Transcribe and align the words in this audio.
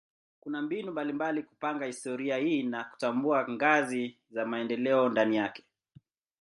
Kuna 0.39 0.61
mbinu 0.61 0.91
mbalimbali 0.91 1.43
kupanga 1.43 1.85
historia 1.85 2.37
hii 2.37 2.63
na 2.63 2.83
kutambua 2.83 3.47
ngazi 3.51 4.17
za 4.31 4.45
maendeleo 4.45 5.09
ndani 5.09 5.35
yake. 5.35 5.63